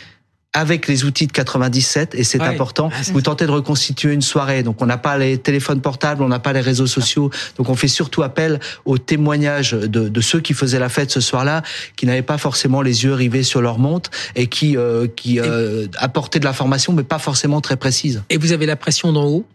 avec 0.53 0.87
les 0.87 1.05
outils 1.05 1.27
de 1.27 1.31
97 1.31 2.13
et 2.15 2.23
c'est 2.23 2.41
important. 2.41 2.89
Ah, 2.93 3.01
vous 3.13 3.21
tentez 3.21 3.45
de 3.45 3.51
reconstituer 3.51 4.13
une 4.13 4.21
soirée, 4.21 4.63
donc 4.63 4.81
on 4.81 4.85
n'a 4.85 4.97
pas 4.97 5.17
les 5.17 5.37
téléphones 5.37 5.79
portables, 5.79 6.23
on 6.23 6.27
n'a 6.27 6.39
pas 6.39 6.51
les 6.51 6.59
réseaux 6.59 6.87
sociaux, 6.87 7.29
donc 7.57 7.69
on 7.69 7.75
fait 7.75 7.87
surtout 7.87 8.21
appel 8.21 8.59
aux 8.85 8.97
témoignages 8.97 9.71
de, 9.71 10.09
de 10.09 10.21
ceux 10.21 10.41
qui 10.41 10.53
faisaient 10.53 10.79
la 10.79 10.89
fête 10.89 11.09
ce 11.09 11.21
soir-là, 11.21 11.63
qui 11.95 12.05
n'avaient 12.05 12.21
pas 12.21 12.37
forcément 12.37 12.81
les 12.81 13.05
yeux 13.05 13.13
rivés 13.13 13.43
sur 13.43 13.61
leur 13.61 13.79
montre 13.79 14.09
et 14.35 14.47
qui 14.47 14.75
euh, 14.75 15.07
qui 15.15 15.39
euh, 15.39 15.87
apportaient 15.97 16.39
de 16.39 16.45
l'information, 16.45 16.91
mais 16.91 17.03
pas 17.03 17.19
forcément 17.19 17.61
très 17.61 17.77
précise. 17.77 18.23
Et 18.29 18.37
vous 18.37 18.51
avez 18.51 18.65
la 18.65 18.75
pression 18.75 19.13
d'en 19.13 19.25
haut 19.25 19.45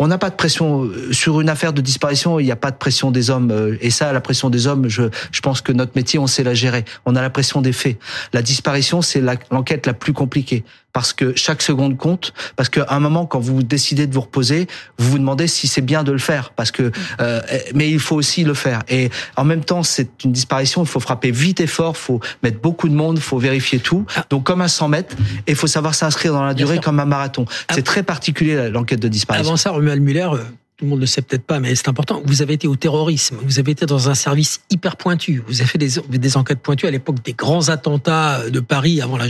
on 0.00 0.08
n'a 0.08 0.16
pas 0.16 0.30
de 0.30 0.34
pression 0.34 0.84
euh, 0.84 1.12
sur 1.12 1.42
une 1.42 1.50
affaire 1.50 1.74
de 1.74 1.82
disparition. 1.82 2.40
Il 2.40 2.46
n'y 2.46 2.50
a 2.50 2.56
pas 2.56 2.70
de 2.70 2.76
pression 2.76 3.10
des 3.10 3.28
hommes. 3.28 3.50
Euh, 3.50 3.76
et 3.82 3.90
ça, 3.90 4.12
la 4.14 4.22
pression 4.22 4.48
des 4.48 4.66
hommes, 4.66 4.88
je, 4.88 5.02
je 5.30 5.40
pense 5.42 5.60
que 5.60 5.72
notre 5.72 5.92
métier, 5.94 6.18
on 6.18 6.26
sait 6.26 6.42
la 6.42 6.54
gérer. 6.54 6.86
On 7.04 7.14
a 7.16 7.20
la 7.20 7.28
pression 7.28 7.60
des 7.60 7.74
faits. 7.74 7.98
La 8.32 8.40
disparition, 8.40 9.02
c'est 9.02 9.20
l'enquête 9.50 9.86
la, 9.86 9.92
plus 9.92 10.14
compliquée 10.14 10.64
parce 11.00 11.14
que 11.14 11.32
chaque 11.34 11.62
seconde 11.62 11.96
compte. 11.96 12.34
Parce 12.56 12.68
qu'à 12.68 12.84
un 12.90 13.00
moment, 13.00 13.24
quand 13.24 13.40
vous 13.40 13.62
décidez 13.62 14.06
de 14.06 14.12
vous 14.12 14.20
reposer, 14.20 14.66
vous 14.98 15.12
vous 15.12 15.18
demandez 15.18 15.46
si 15.46 15.66
c'est 15.66 15.80
bien 15.80 16.04
de 16.04 16.12
le 16.12 16.18
faire. 16.18 16.50
Parce 16.50 16.70
que, 16.70 16.92
euh, 17.22 17.40
mais 17.74 17.88
il 17.88 17.98
faut 17.98 18.16
aussi 18.16 18.44
le 18.44 18.52
faire. 18.52 18.82
Et 18.90 19.08
en 19.38 19.44
même 19.44 19.64
temps, 19.64 19.82
c'est 19.82 20.10
une 20.26 20.32
disparition. 20.32 20.82
Il 20.82 20.86
faut 20.86 21.00
frapper 21.00 21.30
vite 21.30 21.58
et 21.60 21.66
fort. 21.66 21.94
Il 21.96 22.00
faut 22.00 22.20
mettre 22.42 22.60
beaucoup 22.60 22.86
de 22.86 22.94
monde. 22.94 23.16
Il 23.16 23.22
faut 23.22 23.38
vérifier 23.38 23.78
tout. 23.78 24.04
Ah. 24.14 24.26
Donc 24.28 24.44
comme 24.44 24.60
un 24.60 24.68
100 24.68 24.88
mètres. 24.88 25.16
Et 25.46 25.52
il 25.52 25.56
faut 25.56 25.66
savoir 25.66 25.94
s'inscrire 25.94 26.34
dans 26.34 26.44
la 26.44 26.52
durée 26.52 26.80
comme 26.80 27.00
un 27.00 27.06
marathon. 27.06 27.46
Ah. 27.48 27.72
C'est 27.74 27.82
très 27.82 28.02
particulier 28.02 28.68
l'enquête 28.68 29.00
de 29.00 29.08
disparition. 29.08 29.48
Avant 29.48 29.56
ça, 29.56 29.70
Romuald 29.70 30.02
Muller. 30.02 30.28
Euh, 30.34 30.44
tout 30.76 30.84
le 30.84 30.90
monde 30.90 30.98
ne 30.98 31.04
le 31.04 31.06
sait 31.06 31.22
peut-être 31.22 31.44
pas, 31.44 31.60
mais 31.60 31.74
c'est 31.74 31.88
important. 31.88 32.22
Vous 32.26 32.42
avez 32.42 32.54
été 32.54 32.66
au 32.66 32.76
terrorisme. 32.76 33.36
Vous 33.42 33.58
avez 33.58 33.72
été 33.72 33.86
dans 33.86 34.10
un 34.10 34.14
service 34.14 34.60
hyper 34.70 34.96
pointu. 34.96 35.42
Vous 35.46 35.60
avez 35.60 35.68
fait 35.68 35.78
des, 35.78 35.92
des 36.10 36.36
enquêtes 36.36 36.60
pointues 36.60 36.86
à 36.86 36.90
l'époque 36.90 37.22
des 37.22 37.34
grands 37.34 37.68
attentats 37.70 38.48
de 38.48 38.60
Paris 38.60 39.02
avant 39.02 39.18
la, 39.18 39.26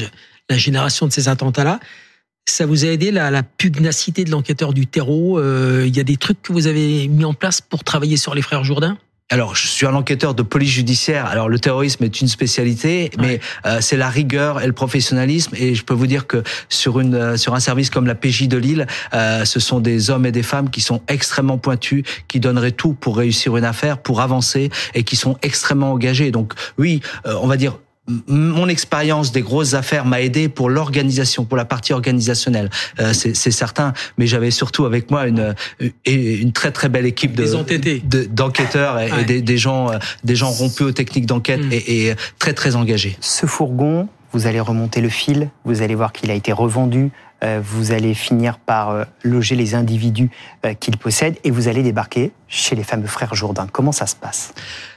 la 0.51 0.59
génération 0.59 1.07
de 1.07 1.13
ces 1.13 1.29
attentats-là. 1.29 1.81
Ça 2.47 2.67
vous 2.67 2.85
a 2.85 2.89
aidé 2.89 3.11
la, 3.11 3.31
la 3.31 3.43
pugnacité 3.43 4.25
de 4.25 4.31
l'enquêteur 4.31 4.75
du 4.75 4.87
terreau 4.87 5.39
euh, 5.39 5.85
Il 5.87 5.97
y 5.97 6.01
a 6.01 6.05
des 6.05 6.17
trucs 6.17 6.43
que 6.43 6.53
vous 6.53 6.67
avez 6.67 7.09
mis 7.09 7.25
en 7.25 7.35
place 7.35 7.61
pour 7.61 7.85
travailler 7.85 8.17
sur 8.17 8.35
les 8.35 8.43
frères 8.43 8.65
Jourdain? 8.65 8.99
Alors, 9.33 9.55
je 9.55 9.69
suis 9.69 9.87
un 9.87 9.95
enquêteur 9.95 10.35
de 10.35 10.43
police 10.43 10.73
judiciaire. 10.73 11.27
Alors, 11.27 11.49
le 11.49 11.61
terrorisme 11.61 12.03
est 12.03 12.21
une 12.21 12.27
spécialité, 12.27 13.13
mais 13.17 13.39
euh, 13.65 13.79
c'est 13.81 13.97
la 13.97 14.11
rigueur 14.11 14.61
et 14.61 14.67
le 14.67 14.73
professionnalisme. 14.73 15.55
Et 15.57 15.77
je 15.77 15.85
peux 15.85 15.95
vous 15.95 16.09
dire 16.09 16.27
que 16.27 16.43
sur 16.69 16.99
une 16.99 17.15
euh, 17.15 17.37
sur 17.37 17.55
un 17.55 17.61
service 17.61 17.91
comme 17.91 18.09
la 18.09 18.17
PJ 18.17 18.49
de 18.49 18.57
Lille, 18.57 18.89
euh, 19.15 19.45
ce 19.45 19.61
sont 19.61 19.79
des 19.79 20.11
hommes 20.11 20.27
et 20.27 20.33
des 20.33 20.43
femmes 20.43 20.69
qui 20.69 20.81
sont 20.81 21.01
extrêmement 21.07 21.59
pointus, 21.59 22.03
qui 22.27 22.41
donneraient 22.41 22.73
tout 22.73 22.93
pour 22.93 23.17
réussir 23.17 23.57
une 23.57 23.65
affaire, 23.65 23.99
pour 23.99 24.21
avancer, 24.21 24.69
et 24.95 25.05
qui 25.05 25.15
sont 25.15 25.39
extrêmement 25.43 25.93
engagés. 25.93 26.33
Donc, 26.33 26.55
oui, 26.77 27.01
on 27.25 27.47
va 27.47 27.57
dire 27.57 27.79
mon 28.27 28.69
expérience 28.69 29.33
des 29.33 29.43
grosses 29.43 29.75
affaires 29.75 30.05
m'a 30.05 30.21
aidé 30.21 30.49
pour 30.49 30.71
l'organisation, 30.71 31.45
pour 31.45 31.57
la 31.57 31.65
partie 31.65 31.93
organisationnelle, 31.93 32.71
euh, 32.99 33.13
c'est 33.13 33.51
certain. 33.51 33.93
Mais 34.19 34.27
j'avais 34.27 34.51
surtout 34.51 34.85
avec 34.85 35.11
moi 35.11 35.27
une 35.27 35.55
une 36.07 36.53
très 36.53 36.71
très 36.73 36.89
belle 36.89 37.07
équipe 37.07 37.35
de 37.35 38.25
d'enquêteurs 38.27 38.99
et, 39.01 39.41
des, 39.41 39.59
gens 39.59 39.91
des 40.25 40.37
gens 40.37 40.51
rompus 40.51 40.87
aux 40.87 40.93
techniques 40.93 41.27
d'enquête 41.27 41.61
mm. 41.61 41.73
et, 41.73 42.07
et, 42.07 42.15
très 42.39 42.53
très 42.53 42.77
engagés. 42.77 43.17
Ce 43.21 43.47
fourgon, 43.47 44.09
vous 44.33 44.47
allez 44.47 44.61
remonter 44.61 45.01
le 45.01 45.09
fil, 45.09 45.51
vous 45.65 45.83
allez 45.83 45.95
voir 45.95 46.13
qu'il 46.13 46.31
a 46.31 46.35
été 46.35 46.53
revendu 46.53 47.11
Euh, 47.43 47.59
vous 47.65 47.93
allez 47.93 48.13
finir 48.13 48.59
par 48.59 48.91
euh, 48.91 49.05
loger 49.23 49.57
les 49.57 49.75
individus 49.75 50.31
euh, 50.67 50.75
qu'il 50.75 50.99
possède 50.99 51.37
et 51.43 51.51
vous 51.51 51.69
allez 51.69 51.83
débarquer 51.83 52.33
chez 52.49 52.77
les 52.77 52.83
fameux 52.83 53.07
frères 53.07 53.35
Jourdain. 53.35 53.67
Comment 53.73 53.93
ça 53.93 54.07
se 54.07 54.15
passe? 54.15 54.53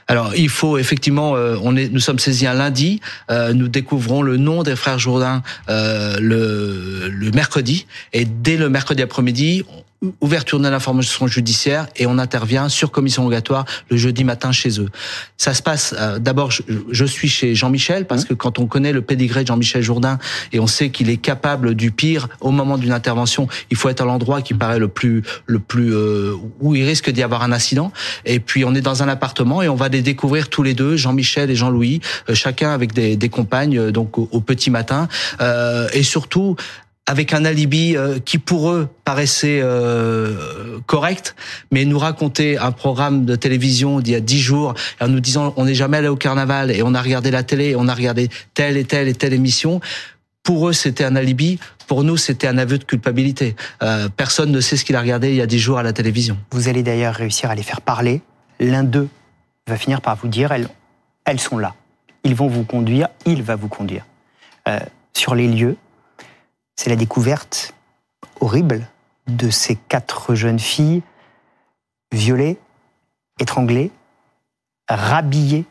Alors, 0.08 0.34
il 0.36 0.50
faut 0.50 0.76
effectivement, 0.76 1.30
on 1.32 1.74
est, 1.76 1.88
nous 1.88 2.00
sommes 2.00 2.18
saisis 2.18 2.46
un 2.46 2.52
lundi. 2.52 3.00
nous 3.30 3.68
découvrons 3.68 4.20
le 4.20 4.36
nom 4.36 4.62
des 4.62 4.76
frères 4.76 4.98
Jourdain 4.98 5.42
le, 5.68 7.08
le 7.08 7.30
mercredi, 7.30 7.86
et 8.12 8.26
dès 8.26 8.58
le 8.58 8.68
mercredi 8.68 9.00
après-midi, 9.00 9.64
ouverture 10.20 10.60
de 10.60 10.68
l'information 10.68 11.26
judiciaire 11.26 11.88
et 11.96 12.06
on 12.06 12.18
intervient 12.18 12.68
sur 12.68 12.90
commission 12.90 13.24
rogatoire 13.24 13.64
le 13.90 13.96
jeudi 13.96 14.24
matin 14.24 14.52
chez 14.52 14.80
eux. 14.80 14.88
Ça 15.36 15.54
se 15.54 15.62
passe 15.62 15.94
euh, 15.98 16.18
d'abord 16.18 16.50
je, 16.50 17.04
suis 17.04 17.28
chez 17.28 17.54
Jean-Michel 17.54 18.06
parce 18.06 18.24
que 18.24 18.34
quand 18.34 18.58
on 18.58 18.66
connaît 18.66 18.92
le 18.92 19.02
pédigré 19.02 19.42
de 19.42 19.48
Jean-Michel 19.48 19.82
Jourdain 19.82 20.18
et 20.52 20.60
on 20.60 20.66
sait 20.66 20.90
qu'il 20.90 21.10
est 21.10 21.16
capable 21.16 21.74
du 21.74 21.90
pire 21.90 22.28
au 22.40 22.50
moment 22.50 22.78
d'une 22.78 22.92
intervention, 22.92 23.48
il 23.70 23.76
faut 23.76 23.88
être 23.88 24.00
à 24.00 24.04
l'endroit 24.04 24.42
qui 24.42 24.54
paraît 24.54 24.78
le 24.78 24.88
plus 24.88 25.22
le 25.46 25.58
plus 25.58 25.94
euh, 25.94 26.34
où 26.60 26.74
il 26.74 26.84
risque 26.84 27.10
d'y 27.10 27.22
avoir 27.22 27.42
un 27.42 27.52
incident 27.52 27.92
et 28.24 28.40
puis 28.40 28.64
on 28.64 28.74
est 28.74 28.80
dans 28.80 29.02
un 29.02 29.08
appartement 29.08 29.62
et 29.62 29.68
on 29.68 29.76
va 29.76 29.88
les 29.88 30.02
découvrir 30.02 30.48
tous 30.48 30.62
les 30.62 30.74
deux 30.74 30.96
Jean-Michel 30.96 31.50
et 31.50 31.56
Jean-Louis 31.56 32.00
euh, 32.28 32.34
chacun 32.34 32.70
avec 32.70 32.92
des, 32.92 33.16
des 33.16 33.28
compagnes 33.28 33.90
donc 33.90 34.18
au, 34.18 34.40
petit 34.40 34.70
matin 34.70 35.08
et 35.92 36.02
surtout 36.02 36.56
avec 37.06 37.34
un 37.34 37.44
alibi 37.44 37.96
euh, 37.96 38.18
qui 38.18 38.38
pour 38.38 38.70
eux 38.70 38.88
paraissait 39.04 39.60
euh, 39.62 40.78
correct, 40.86 41.36
mais 41.70 41.84
nous 41.84 41.98
raconter 41.98 42.58
un 42.58 42.72
programme 42.72 43.26
de 43.26 43.36
télévision 43.36 44.00
d'il 44.00 44.14
y 44.14 44.16
a 44.16 44.20
dix 44.20 44.40
jours 44.40 44.74
en 45.00 45.08
nous 45.08 45.20
disant 45.20 45.52
on 45.56 45.64
n'est 45.64 45.74
jamais 45.74 45.98
allé 45.98 46.08
au 46.08 46.16
carnaval 46.16 46.70
et 46.70 46.82
on 46.82 46.94
a 46.94 47.02
regardé 47.02 47.30
la 47.30 47.42
télé, 47.42 47.76
on 47.76 47.88
a 47.88 47.94
regardé 47.94 48.28
telle 48.54 48.76
et 48.76 48.84
telle 48.84 49.08
et 49.08 49.14
telle 49.14 49.34
émission. 49.34 49.80
Pour 50.42 50.68
eux, 50.68 50.72
c'était 50.72 51.04
un 51.04 51.16
alibi. 51.16 51.58
Pour 51.86 52.04
nous, 52.04 52.16
c'était 52.16 52.46
un 52.46 52.58
aveu 52.58 52.78
de 52.78 52.84
culpabilité. 52.84 53.56
Euh, 53.82 54.08
personne 54.14 54.50
ne 54.50 54.60
sait 54.60 54.76
ce 54.76 54.84
qu'il 54.84 54.96
a 54.96 55.00
regardé 55.00 55.30
il 55.30 55.36
y 55.36 55.42
a 55.42 55.46
dix 55.46 55.58
jours 55.58 55.78
à 55.78 55.82
la 55.82 55.92
télévision. 55.92 56.38
Vous 56.50 56.68
allez 56.68 56.82
d'ailleurs 56.82 57.14
réussir 57.14 57.50
à 57.50 57.54
les 57.54 57.62
faire 57.62 57.80
parler. 57.80 58.22
L'un 58.60 58.84
d'eux 58.84 59.08
va 59.66 59.76
finir 59.76 60.00
par 60.00 60.16
vous 60.16 60.28
dire 60.28 60.52
elles, 60.52 60.68
elles 61.24 61.40
sont 61.40 61.58
là. 61.58 61.74
Ils 62.24 62.34
vont 62.34 62.48
vous 62.48 62.64
conduire. 62.64 63.08
Il 63.26 63.42
va 63.42 63.56
vous 63.56 63.68
conduire 63.68 64.06
sur 65.12 65.34
les 65.34 65.46
lieux 65.46 65.76
c'est 66.76 66.90
la 66.90 66.96
découverte 66.96 67.74
horrible 68.40 68.86
de 69.26 69.50
ces 69.50 69.76
quatre 69.76 70.34
jeunes 70.34 70.58
filles 70.58 71.02
violées, 72.12 72.58
étranglées, 73.40 73.90
rhabillées 74.88 75.64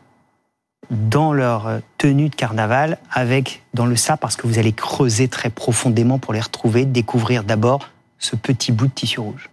dans 0.90 1.32
leur 1.32 1.80
tenue 1.98 2.28
de 2.28 2.34
carnaval, 2.34 2.98
avec 3.10 3.62
dans 3.72 3.86
le 3.86 3.96
sable, 3.96 4.18
parce 4.18 4.36
que 4.36 4.46
vous 4.46 4.58
allez 4.58 4.72
creuser 4.72 5.28
très 5.28 5.50
profondément 5.50 6.18
pour 6.18 6.32
les 6.32 6.40
retrouver, 6.40 6.84
découvrir 6.84 7.44
d'abord 7.44 7.88
ce 8.18 8.36
petit 8.36 8.72
bout 8.72 8.88
de 8.88 8.92
tissu 8.92 9.20
rouge. 9.20 9.50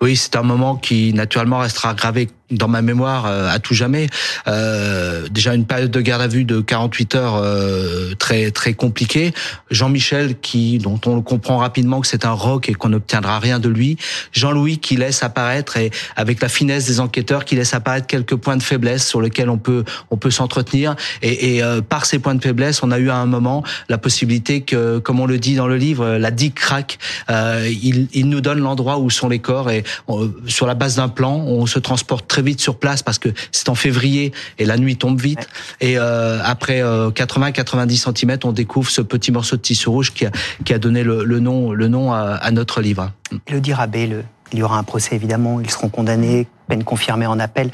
Oui, 0.00 0.16
c'est 0.16 0.36
un 0.36 0.42
moment 0.42 0.76
qui 0.76 1.12
naturellement 1.12 1.58
restera 1.58 1.94
gravé 1.94 2.28
dans 2.50 2.68
ma 2.68 2.82
mémoire 2.82 3.26
euh, 3.26 3.48
à 3.48 3.58
tout 3.58 3.74
jamais. 3.74 4.08
Euh, 4.46 5.26
déjà 5.30 5.54
une 5.54 5.64
période 5.64 5.90
de 5.90 6.00
garde 6.00 6.22
à 6.22 6.28
vue 6.28 6.44
de 6.44 6.60
48 6.60 7.14
heures 7.16 7.34
euh, 7.36 8.14
très 8.18 8.50
très 8.50 8.74
compliquée. 8.74 9.32
Jean-Michel 9.70 10.38
qui 10.38 10.78
dont 10.78 11.00
on 11.06 11.22
comprend 11.22 11.58
rapidement 11.58 12.00
que 12.00 12.06
c'est 12.06 12.24
un 12.24 12.32
rock 12.32 12.68
et 12.68 12.74
qu'on 12.74 12.90
n'obtiendra 12.90 13.38
rien 13.40 13.58
de 13.58 13.68
lui. 13.68 13.96
Jean-Louis 14.32 14.78
qui 14.78 14.96
laisse 14.96 15.22
apparaître 15.22 15.76
et 15.76 15.90
avec 16.14 16.40
la 16.40 16.48
finesse 16.48 16.86
des 16.86 17.00
enquêteurs 17.00 17.44
qui 17.44 17.56
laisse 17.56 17.74
apparaître 17.74 18.06
quelques 18.06 18.36
points 18.36 18.56
de 18.56 18.62
faiblesse 18.62 19.06
sur 19.06 19.20
lesquels 19.20 19.50
on 19.50 19.58
peut 19.58 19.84
on 20.10 20.16
peut 20.16 20.30
s'entretenir 20.30 20.94
et, 21.22 21.56
et 21.56 21.62
euh, 21.62 21.80
par 21.80 22.06
ces 22.06 22.18
points 22.18 22.34
de 22.34 22.42
faiblesse 22.42 22.82
on 22.82 22.90
a 22.92 22.98
eu 22.98 23.10
à 23.10 23.16
un 23.16 23.26
moment 23.26 23.64
la 23.88 23.98
possibilité 23.98 24.60
que 24.60 24.98
comme 24.98 25.18
on 25.18 25.26
le 25.26 25.38
dit 25.38 25.56
dans 25.56 25.66
le 25.66 25.76
livre 25.76 26.16
la 26.16 26.30
digue 26.30 26.54
craque. 26.54 26.98
Euh, 27.30 27.68
il, 27.68 28.08
il 28.12 28.28
nous 28.28 28.40
donne 28.40 28.60
l'endroit 28.60 28.98
où 28.98 29.10
sont 29.10 29.28
les 29.28 29.40
corps 29.40 29.70
et 29.70 29.82
sur 30.46 30.66
la 30.66 30.74
base 30.74 30.96
d'un 30.96 31.08
plan 31.08 31.34
on 31.34 31.66
se 31.66 31.78
transporte 31.78 32.28
très 32.28 32.35
vite 32.42 32.60
sur 32.60 32.78
place 32.78 33.02
parce 33.02 33.18
que 33.18 33.28
c'est 33.52 33.68
en 33.68 33.74
février 33.74 34.32
et 34.58 34.64
la 34.64 34.76
nuit 34.76 34.96
tombe 34.96 35.20
vite. 35.20 35.48
Et 35.80 35.98
euh, 35.98 36.38
après 36.44 36.80
80-90 36.80 38.08
euh, 38.08 38.12
cm, 38.14 38.38
on 38.44 38.52
découvre 38.52 38.90
ce 38.90 39.00
petit 39.00 39.32
morceau 39.32 39.56
de 39.56 39.62
tissu 39.62 39.88
rouge 39.88 40.12
qui 40.12 40.26
a, 40.26 40.30
qui 40.64 40.72
a 40.72 40.78
donné 40.78 41.02
le, 41.02 41.40
nom, 41.40 41.72
le 41.72 41.88
nom 41.88 42.12
à, 42.12 42.50
notre 42.50 42.80
livre. 42.80 43.12
Le 43.48 43.74
Rabé, 43.74 44.06
le, 44.06 44.24
il 44.52 44.58
y 44.60 44.62
aura 44.62 44.78
un 44.78 44.84
procès 44.84 45.14
évidemment, 45.14 45.60
ils 45.60 45.70
seront 45.70 45.88
condamnés, 45.88 46.46
peine 46.68 46.84
confirmée 46.84 47.26
en 47.26 47.38
appel. 47.38 47.70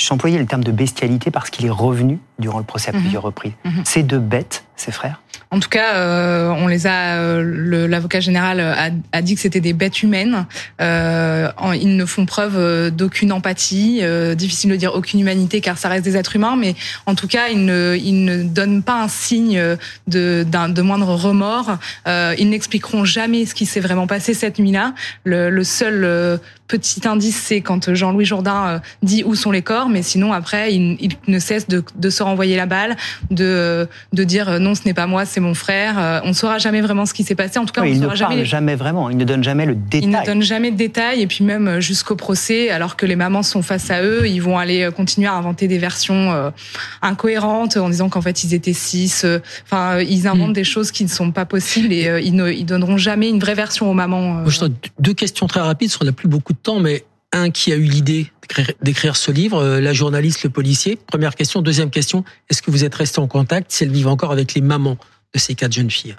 J'employais 0.00 0.38
le 0.38 0.46
terme 0.46 0.64
de 0.64 0.72
bestialité 0.72 1.30
parce 1.30 1.50
qu'il 1.50 1.66
est 1.66 1.70
revenu 1.70 2.18
durant 2.38 2.58
le 2.58 2.64
procès 2.64 2.90
à 2.90 2.92
mhm. 2.94 3.02
plusieurs 3.02 3.22
reprises. 3.22 3.52
Mhm. 3.64 3.84
Ces 3.84 4.02
deux 4.02 4.18
bêtes, 4.18 4.64
ses 4.76 4.92
frères, 4.92 5.20
en 5.52 5.60
tout 5.60 5.68
cas, 5.68 5.96
euh, 5.96 6.48
on 6.48 6.66
les 6.66 6.86
a. 6.86 7.18
Euh, 7.18 7.86
l'avocat 7.86 8.20
général 8.20 8.58
a, 8.58 8.88
a, 9.12 9.22
dit 9.22 9.34
que 9.34 9.40
c'était 9.40 9.60
des 9.60 9.74
bêtes 9.74 10.02
humaines. 10.02 10.46
Euh, 10.80 11.50
ils 11.74 11.94
ne 11.94 12.06
font 12.06 12.24
preuve 12.24 12.90
d'aucune 12.90 13.32
empathie. 13.32 14.02
difficile 14.34 14.70
de 14.70 14.76
dire 14.76 14.94
aucune 14.94 15.20
humanité, 15.20 15.60
car 15.60 15.76
ça 15.76 15.90
reste 15.90 16.06
des 16.06 16.16
êtres 16.16 16.36
humains. 16.36 16.56
Mais 16.56 16.74
en 17.04 17.14
tout 17.14 17.28
cas, 17.28 17.48
ils 17.48 17.66
ne, 17.66 17.98
ils 18.02 18.24
ne 18.24 18.42
donnent 18.44 18.82
pas 18.82 19.02
un 19.02 19.08
signe 19.08 19.62
de, 20.06 20.46
de 20.46 20.82
moindre 20.82 21.14
remords. 21.14 21.76
ils 22.06 22.48
n'expliqueront 22.48 23.04
jamais 23.04 23.44
ce 23.44 23.54
qui 23.54 23.66
s'est 23.66 23.80
vraiment 23.80 24.06
passé 24.06 24.32
cette 24.32 24.58
nuit-là. 24.58 24.94
Le, 25.24 25.50
le, 25.50 25.64
seul 25.64 26.40
petit 26.66 27.06
indice, 27.06 27.36
c'est 27.36 27.60
quand 27.60 27.92
Jean-Louis 27.92 28.24
Jourdain 28.24 28.80
dit 29.02 29.22
où 29.24 29.34
sont 29.34 29.50
les 29.50 29.62
corps. 29.62 29.81
Mais 29.88 30.02
sinon, 30.02 30.32
après, 30.32 30.74
il, 30.74 30.96
il 31.00 31.10
ne 31.28 31.38
cesse 31.38 31.68
de, 31.68 31.82
de, 31.96 32.10
se 32.10 32.22
renvoyer 32.22 32.56
la 32.56 32.66
balle, 32.66 32.96
de, 33.30 33.88
de 34.12 34.24
dire 34.24 34.60
non, 34.60 34.74
ce 34.74 34.82
n'est 34.84 34.94
pas 34.94 35.06
moi, 35.06 35.24
c'est 35.24 35.40
mon 35.40 35.54
frère. 35.54 35.98
Euh, 35.98 36.20
on 36.24 36.28
ne 36.28 36.32
saura 36.32 36.58
jamais 36.58 36.80
vraiment 36.80 37.06
ce 37.06 37.14
qui 37.14 37.24
s'est 37.24 37.34
passé. 37.34 37.58
En 37.58 37.64
tout 37.64 37.72
cas, 37.72 37.82
on 37.82 37.84
il 37.84 37.96
ne 37.96 38.02
saura 38.02 38.14
jamais, 38.14 38.44
jamais 38.44 38.74
vraiment. 38.74 39.10
Il 39.10 39.16
ne 39.16 39.24
donne 39.24 39.42
jamais 39.42 39.66
le 39.66 39.74
détail. 39.74 40.00
Il 40.02 40.10
ne 40.10 40.24
donne 40.24 40.42
jamais 40.42 40.70
de 40.70 40.76
détails. 40.76 41.22
Et 41.22 41.26
puis 41.26 41.44
même 41.44 41.68
euh, 41.68 41.80
jusqu'au 41.80 42.16
procès, 42.16 42.70
alors 42.70 42.96
que 42.96 43.06
les 43.06 43.16
mamans 43.16 43.42
sont 43.42 43.62
face 43.62 43.90
à 43.90 44.02
eux, 44.02 44.26
ils 44.26 44.40
vont 44.40 44.58
aller 44.58 44.82
euh, 44.82 44.90
continuer 44.90 45.28
à 45.28 45.34
inventer 45.34 45.68
des 45.68 45.78
versions 45.78 46.52
incohérentes 47.02 47.76
en 47.76 47.88
disant 47.88 48.08
qu'en 48.08 48.20
fait 48.20 48.44
ils 48.44 48.54
étaient 48.54 48.72
six. 48.72 49.26
Enfin, 49.64 50.00
ils 50.00 50.26
inventent 50.26 50.50
hmm. 50.50 50.54
des 50.54 50.64
choses 50.64 50.90
qui 50.90 51.04
ne 51.04 51.08
sont 51.08 51.30
pas 51.30 51.44
possibles 51.44 51.92
et 51.92 52.20
ils 52.22 52.34
ne 52.34 52.50
ils 52.50 52.64
donneront 52.64 52.96
jamais 52.96 53.28
une 53.28 53.38
vraie 53.38 53.54
version 53.54 53.90
aux 53.90 53.94
mamans. 53.94 54.44
Deux 54.98 55.14
questions 55.14 55.46
très 55.46 55.60
rapides, 55.60 55.88
parce 55.88 55.98
qu'on 55.98 56.04
n'a 56.04 56.12
plus 56.12 56.28
beaucoup 56.28 56.52
de 56.52 56.58
temps, 56.58 56.80
mais 56.80 57.04
un 57.32 57.50
qui 57.50 57.72
a 57.72 57.76
eu 57.76 57.84
l'idée 57.84 58.30
d'écrire 58.82 59.16
ce 59.16 59.30
livre, 59.30 59.78
la 59.78 59.92
journaliste, 59.92 60.44
le 60.44 60.50
policier. 60.50 60.96
Première 60.96 61.34
question. 61.34 61.62
Deuxième 61.62 61.90
question, 61.90 62.24
est-ce 62.50 62.62
que 62.62 62.70
vous 62.70 62.84
êtes 62.84 62.94
resté 62.94 63.18
en 63.18 63.26
contact, 63.26 63.72
si 63.72 63.84
elles 63.84 63.90
vivent 63.90 64.08
encore 64.08 64.32
avec 64.32 64.54
les 64.54 64.60
mamans 64.60 64.98
de 65.34 65.38
ces 65.38 65.54
quatre 65.54 65.72
jeunes 65.72 65.90
filles? 65.90 66.16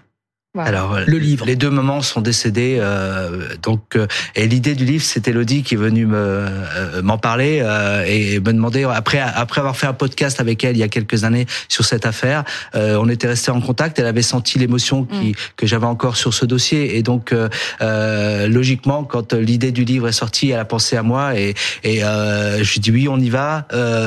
Alors, 0.55 0.99
le 0.99 1.17
livre. 1.17 1.47
Les 1.47 1.55
deux 1.55 1.71
mamans 1.71 2.03
sont 2.03 2.21
décédées, 2.21 2.77
euh, 2.79 3.55
donc 3.63 3.95
euh, 3.95 4.05
et 4.35 4.47
l'idée 4.47 4.75
du 4.75 4.85
livre, 4.85 5.03
c'est 5.03 5.27
Elodie 5.27 5.63
qui 5.63 5.73
est 5.73 5.77
venue 5.77 6.05
me 6.05 6.15
euh, 6.15 7.01
m'en 7.01 7.17
parler 7.17 7.61
euh, 7.63 8.05
et 8.05 8.39
me 8.39 8.53
demander 8.53 8.83
après 8.83 9.19
après 9.19 9.61
avoir 9.61 9.75
fait 9.75 9.87
un 9.87 9.93
podcast 9.93 10.39
avec 10.39 10.63
elle 10.63 10.75
il 10.75 10.79
y 10.79 10.83
a 10.83 10.89
quelques 10.89 11.23
années 11.23 11.47
sur 11.69 11.85
cette 11.85 12.05
affaire, 12.05 12.43
on 12.75 13.09
était 13.09 13.27
resté 13.27 13.49
en 13.49 13.61
contact. 13.61 13.97
Elle 13.97 14.05
avait 14.05 14.21
senti 14.21 14.59
l'émotion 14.59 15.05
qui 15.05 15.31
mm. 15.31 15.35
que 15.55 15.65
j'avais 15.65 15.87
encore 15.87 16.17
sur 16.17 16.35
ce 16.35 16.45
dossier 16.45 16.97
et 16.97 17.01
donc 17.01 17.33
logiquement, 17.81 19.05
quand 19.05 19.33
l'idée 19.33 19.71
du 19.71 19.85
livre 19.85 20.07
est 20.07 20.11
sortie, 20.11 20.51
elle 20.51 20.59
a 20.59 20.65
pensé 20.65 20.95
à 20.95 21.01
moi 21.01 21.35
et 21.35 21.55
et 21.83 22.01
je 22.01 22.73
lui 22.73 22.79
dis 22.79 22.91
oui, 22.91 23.07
on 23.07 23.17
y 23.17 23.31
va 23.31 23.65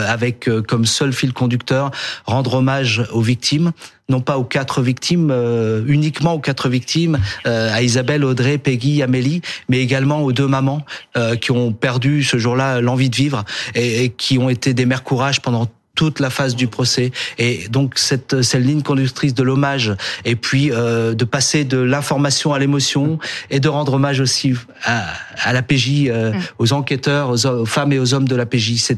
avec 0.09 0.49
comme 0.69 0.87
seul 0.87 1.13
fil 1.13 1.33
conducteur 1.33 1.91
rendre 2.25 2.55
hommage 2.55 3.03
aux 3.11 3.23
victimes 3.23 3.73
non 4.09 4.21
pas 4.21 4.39
aux 4.39 4.45
quatre 4.45 4.83
victimes, 4.83 5.31
euh, 5.33 5.83
uniquement 5.87 6.35
aux 6.35 6.39
quatre 6.39 6.69
victimes, 6.69 7.19
euh, 7.47 7.73
à 7.73 7.83
Isabelle, 7.83 8.25
Audrey, 8.25 8.59
Peggy, 8.59 9.03
Amélie, 9.03 9.43
mais 9.69 9.81
également 9.81 10.23
aux 10.23 10.33
deux 10.33 10.47
mamans 10.47 10.85
euh, 11.17 11.35
qui 11.37 11.51
ont 11.51 11.73
perdu 11.73 12.23
ce 12.23 12.39
jour-là 12.39 12.81
l'envie 12.81 13.11
de 13.11 13.17
vivre 13.17 13.45
et, 13.75 14.05
et, 14.05 14.09
qui 14.11 14.39
ont 14.39 14.49
été 14.49 14.75
des 14.75 14.87
mères 14.87 15.03
courage 15.03 15.43
pendant 15.43 15.67
toute 15.97 16.21
la 16.21 16.31
phase 16.31 16.55
du 16.55 16.69
procès. 16.69 17.11
Et 17.39 17.67
donc 17.69 17.95
cette, 17.97 18.43
cette 18.43 18.63
ligne 18.63 18.83
conductrice 18.83 19.35
de 19.35 19.43
l'hommage 19.43 19.97
et 20.25 20.37
puis 20.37 20.71
euh, 20.71 21.15
de 21.15 21.25
passer 21.25 21.65
de 21.65 21.79
l'information 21.79 22.53
à 22.53 22.59
l'émotion 22.61 23.19
et 23.51 23.59
de 23.59 23.69
rendre 23.69 23.95
hommage 23.95 24.21
aussi 24.21 24.55
à, 24.85 25.07
à 25.43 25.53
la 25.53 25.63
PJ, 25.63 26.07
euh, 26.07 26.33
mm. 26.33 26.41
aux 26.59 26.73
enquêteurs, 26.73 27.31
aux, 27.31 27.67
femmes 27.67 27.93
et 27.93 27.99
aux 27.99 28.15
hommes 28.15 28.29
de 28.29 28.37
la 28.37 28.47
PJ. 28.47 28.77
C'est 28.77 28.97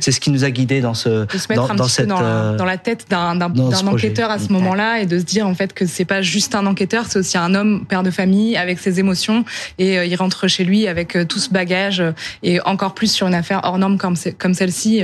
c'est 0.00 0.12
ce 0.12 0.20
qui 0.20 0.30
nous 0.30 0.44
a 0.44 0.50
guidés 0.50 0.80
dans 0.80 0.94
ce 0.94 1.26
de 1.26 1.38
se 1.38 1.48
mettre 1.48 1.66
dans, 1.66 1.72
un 1.72 1.74
dans 1.74 1.88
cette 1.88 2.08
dans, 2.08 2.20
la, 2.20 2.54
dans 2.56 2.64
la 2.64 2.78
tête 2.78 3.06
d'un 3.10 3.40
enquêteur 3.40 4.30
à 4.30 4.38
ce 4.38 4.50
moment-là 4.52 5.00
et 5.00 5.06
de 5.06 5.18
se 5.18 5.24
dire 5.24 5.46
en 5.46 5.54
fait 5.54 5.74
que 5.74 5.86
c'est 5.86 6.06
pas 6.06 6.22
juste 6.22 6.54
un 6.54 6.64
enquêteur, 6.66 7.04
c'est 7.08 7.18
aussi 7.18 7.36
un 7.36 7.54
homme 7.54 7.84
père 7.86 8.02
de 8.02 8.10
famille 8.10 8.56
avec 8.56 8.78
ses 8.78 8.98
émotions 8.98 9.44
et 9.78 9.98
euh, 9.98 10.06
il 10.06 10.16
rentre 10.16 10.48
chez 10.48 10.64
lui 10.64 10.88
avec 10.88 11.16
tout 11.28 11.38
ce 11.38 11.50
bagage 11.50 12.02
et 12.42 12.60
encore 12.62 12.94
plus 12.94 13.12
sur 13.12 13.26
une 13.26 13.34
affaire 13.34 13.60
hors 13.64 13.76
norme 13.76 13.98
comme 13.98 14.16
comme 14.38 14.54
celle-ci. 14.54 15.02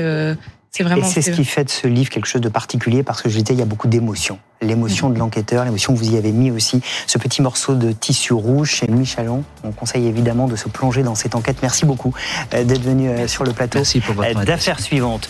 C'est 0.78 0.84
vraiment. 0.84 1.08
Et 1.08 1.10
c'est 1.10 1.22
ce 1.22 1.32
qui 1.32 1.44
fait 1.44 1.64
de 1.64 1.70
ce 1.70 1.88
livre 1.88 2.08
quelque 2.08 2.26
chose 2.26 2.40
de 2.40 2.48
particulier 2.48 3.02
parce 3.02 3.20
que 3.20 3.28
je 3.28 3.36
disais, 3.36 3.52
il 3.52 3.58
y 3.58 3.62
a 3.62 3.64
beaucoup 3.64 3.88
d'émotions. 3.88 4.38
L'émotion 4.60 5.10
de 5.10 5.16
mm. 5.16 5.18
l'enquêteur, 5.18 5.64
l'émotion 5.64 5.92
que 5.92 5.98
vous 5.98 6.12
y 6.12 6.16
avez 6.16 6.30
mis 6.30 6.52
aussi, 6.52 6.80
ce 7.08 7.18
petit 7.18 7.42
morceau 7.42 7.74
de 7.74 7.90
tissu 7.90 8.32
rouge 8.32 8.70
chez 8.70 8.86
Michalon. 8.86 9.42
On 9.64 9.72
conseille 9.72 10.06
évidemment 10.06 10.46
de 10.46 10.54
se 10.54 10.68
plonger 10.68 11.02
dans 11.02 11.16
cette 11.16 11.34
enquête. 11.34 11.56
Merci 11.62 11.84
beaucoup 11.84 12.14
euh, 12.54 12.62
d'être 12.62 12.82
venu 12.82 13.08
euh, 13.08 13.26
sur 13.26 13.42
le 13.42 13.52
plateau 13.52 13.80
Merci 13.80 13.98
pour 13.98 14.14
votre 14.14 14.38
euh, 14.38 14.44
d'affaires 14.44 14.78
suivantes. 14.78 15.26